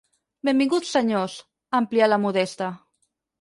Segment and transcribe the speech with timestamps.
[0.47, 2.73] Benvinguts, senyors –amplià la Modesta.